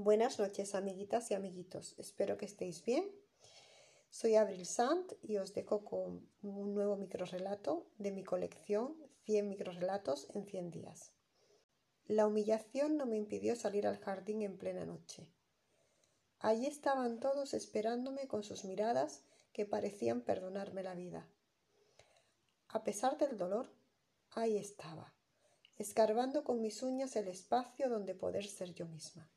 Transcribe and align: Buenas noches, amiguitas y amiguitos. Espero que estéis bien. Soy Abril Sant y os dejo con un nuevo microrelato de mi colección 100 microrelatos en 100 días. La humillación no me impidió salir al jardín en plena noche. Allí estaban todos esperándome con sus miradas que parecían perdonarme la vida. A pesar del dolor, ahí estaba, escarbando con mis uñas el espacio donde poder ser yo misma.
Buenas 0.00 0.38
noches, 0.38 0.76
amiguitas 0.76 1.28
y 1.32 1.34
amiguitos. 1.34 1.96
Espero 1.98 2.38
que 2.38 2.46
estéis 2.46 2.84
bien. 2.84 3.04
Soy 4.10 4.36
Abril 4.36 4.64
Sant 4.64 5.12
y 5.22 5.38
os 5.38 5.54
dejo 5.54 5.84
con 5.84 6.30
un 6.40 6.72
nuevo 6.72 6.96
microrelato 6.96 7.84
de 7.98 8.12
mi 8.12 8.22
colección 8.22 8.94
100 9.24 9.48
microrelatos 9.48 10.28
en 10.34 10.46
100 10.46 10.70
días. 10.70 11.10
La 12.06 12.28
humillación 12.28 12.96
no 12.96 13.06
me 13.06 13.16
impidió 13.16 13.56
salir 13.56 13.88
al 13.88 13.98
jardín 13.98 14.42
en 14.42 14.56
plena 14.56 14.86
noche. 14.86 15.26
Allí 16.38 16.68
estaban 16.68 17.18
todos 17.18 17.52
esperándome 17.52 18.28
con 18.28 18.44
sus 18.44 18.64
miradas 18.64 19.24
que 19.52 19.66
parecían 19.66 20.20
perdonarme 20.20 20.84
la 20.84 20.94
vida. 20.94 21.28
A 22.68 22.84
pesar 22.84 23.18
del 23.18 23.36
dolor, 23.36 23.68
ahí 24.30 24.58
estaba, 24.58 25.12
escarbando 25.76 26.44
con 26.44 26.60
mis 26.60 26.84
uñas 26.84 27.16
el 27.16 27.26
espacio 27.26 27.88
donde 27.88 28.14
poder 28.14 28.46
ser 28.46 28.72
yo 28.74 28.86
misma. 28.86 29.28